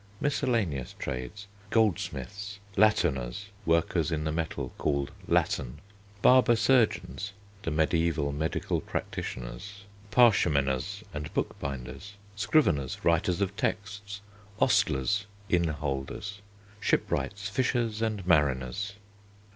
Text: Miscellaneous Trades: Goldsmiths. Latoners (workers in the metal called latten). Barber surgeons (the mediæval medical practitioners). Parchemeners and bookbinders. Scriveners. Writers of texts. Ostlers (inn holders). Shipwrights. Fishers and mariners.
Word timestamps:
Miscellaneous 0.19 0.95
Trades: 0.97 1.45
Goldsmiths. 1.69 2.57
Latoners 2.75 3.49
(workers 3.67 4.11
in 4.11 4.23
the 4.23 4.31
metal 4.31 4.73
called 4.79 5.11
latten). 5.27 5.77
Barber 6.23 6.55
surgeons 6.55 7.33
(the 7.61 7.69
mediæval 7.69 8.33
medical 8.33 8.81
practitioners). 8.81 9.83
Parchemeners 10.09 11.03
and 11.13 11.31
bookbinders. 11.35 12.13
Scriveners. 12.35 13.05
Writers 13.05 13.41
of 13.41 13.55
texts. 13.55 14.21
Ostlers 14.59 15.27
(inn 15.49 15.67
holders). 15.67 16.41
Shipwrights. 16.79 17.47
Fishers 17.49 18.01
and 18.01 18.25
mariners. 18.25 18.93